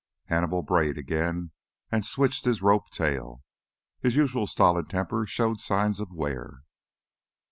[0.25, 1.51] Hannibal brayed again
[1.91, 3.43] and switched his rope tail.
[3.99, 6.63] His usual stolid temperament showed signs of wear.